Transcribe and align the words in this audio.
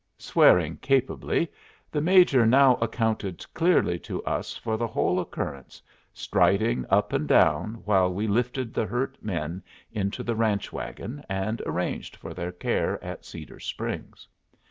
Swearing 0.17 0.77
capably, 0.77 1.47
the 1.91 2.01
Major 2.01 2.43
now 2.43 2.73
accounted 2.77 3.45
clearly 3.53 3.99
to 3.99 4.23
us 4.23 4.55
for 4.57 4.75
the 4.75 4.87
whole 4.87 5.19
occurrence, 5.19 5.79
striding 6.11 6.87
up 6.89 7.13
and 7.13 7.27
down, 7.27 7.83
while 7.85 8.11
we 8.11 8.25
lifted 8.25 8.73
the 8.73 8.87
hurt 8.87 9.15
men 9.21 9.61
into 9.91 10.23
the 10.23 10.35
ranch 10.35 10.73
wagon, 10.73 11.23
and 11.29 11.61
arranged 11.67 12.15
for 12.15 12.33
their 12.33 12.51
care 12.51 12.97
at 13.03 13.23
Cedar 13.25 13.59
Springs. 13.59 14.27